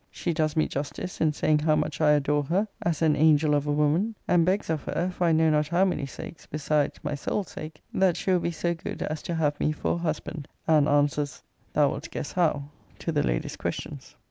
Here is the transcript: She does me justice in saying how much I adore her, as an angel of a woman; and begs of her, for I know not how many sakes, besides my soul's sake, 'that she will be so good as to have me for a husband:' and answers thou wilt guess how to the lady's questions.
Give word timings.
She 0.09 0.33
does 0.33 0.55
me 0.55 0.67
justice 0.67 1.21
in 1.21 1.31
saying 1.31 1.59
how 1.59 1.75
much 1.75 2.01
I 2.01 2.13
adore 2.13 2.41
her, 2.45 2.67
as 2.81 3.03
an 3.03 3.15
angel 3.15 3.53
of 3.53 3.67
a 3.67 3.71
woman; 3.71 4.15
and 4.27 4.47
begs 4.47 4.67
of 4.71 4.81
her, 4.85 5.11
for 5.13 5.25
I 5.25 5.31
know 5.31 5.51
not 5.51 5.67
how 5.67 5.85
many 5.85 6.07
sakes, 6.07 6.47
besides 6.47 6.97
my 7.03 7.13
soul's 7.13 7.51
sake, 7.51 7.83
'that 7.93 8.17
she 8.17 8.31
will 8.31 8.39
be 8.39 8.49
so 8.49 8.73
good 8.73 9.03
as 9.03 9.21
to 9.21 9.35
have 9.35 9.59
me 9.59 9.71
for 9.71 9.93
a 9.97 9.97
husband:' 9.97 10.47
and 10.67 10.87
answers 10.87 11.43
thou 11.73 11.91
wilt 11.91 12.09
guess 12.09 12.31
how 12.31 12.63
to 12.97 13.11
the 13.11 13.21
lady's 13.21 13.57
questions. 13.57 14.15